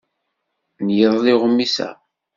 [0.83, 1.89] N yiḍelli uɣmis-a.